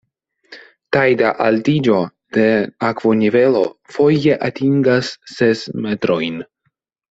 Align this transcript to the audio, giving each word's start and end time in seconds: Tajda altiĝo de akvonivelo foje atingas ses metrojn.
Tajda 0.95 1.33
altiĝo 1.47 1.99
de 2.39 2.47
akvonivelo 2.89 3.63
foje 3.99 4.41
atingas 4.51 5.15
ses 5.37 5.67
metrojn. 5.87 6.45